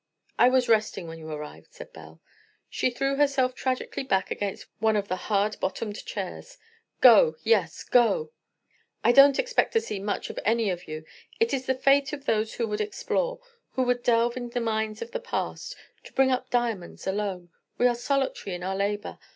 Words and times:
"I 0.39 0.49
was 0.49 0.67
resting 0.67 1.05
when 1.07 1.19
you 1.19 1.29
arrived," 1.29 1.73
said 1.75 1.93
Belle. 1.93 2.19
She 2.71 2.89
threw 2.89 3.17
herself 3.17 3.53
tragically 3.53 4.01
back 4.01 4.31
against 4.31 4.65
one 4.79 4.95
of 4.95 5.07
the 5.09 5.15
hard 5.29 5.59
bottomed 5.59 6.03
chairs. 6.05 6.57
"Go—yes 7.01 7.83
go; 7.83 8.31
I 9.03 9.11
don't 9.11 9.37
expect 9.37 9.73
to 9.73 9.79
see 9.79 9.99
much 9.99 10.31
of 10.31 10.39
any 10.43 10.71
of 10.71 10.87
you. 10.87 11.05
It 11.39 11.53
is 11.53 11.67
the 11.67 11.75
fate 11.75 12.13
of 12.13 12.25
those 12.25 12.55
who 12.55 12.67
would 12.67 12.81
explore, 12.81 13.41
who 13.73 13.83
would 13.83 14.01
delve 14.01 14.35
in 14.35 14.49
the 14.49 14.59
mines 14.59 15.03
of 15.03 15.11
the 15.11 15.19
past, 15.19 15.75
to 16.05 16.13
bring 16.13 16.31
up 16.31 16.49
diamonds 16.49 17.05
alone; 17.05 17.49
we 17.77 17.85
are 17.85 17.93
solitary 17.93 18.55
in 18.55 18.63
our 18.63 18.75
labor. 18.75 19.19